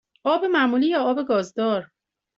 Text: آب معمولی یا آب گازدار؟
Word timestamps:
آب 0.23 0.45
معمولی 0.45 0.87
یا 0.87 1.03
آب 1.03 1.27
گازدار؟ 1.27 1.91